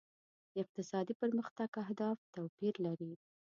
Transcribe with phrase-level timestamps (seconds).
[0.53, 3.11] د اقتصادي پرمختګ اهداف توپیر لري.